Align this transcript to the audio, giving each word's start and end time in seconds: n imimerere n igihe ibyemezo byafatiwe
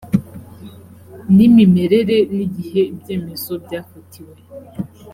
n 1.35 1.37
imimerere 1.47 2.17
n 2.35 2.37
igihe 2.45 2.81
ibyemezo 2.91 3.53
byafatiwe 3.63 4.35